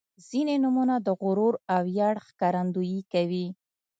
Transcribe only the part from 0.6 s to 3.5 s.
نومونه د غرور او ویاړ ښکارندويي کوي.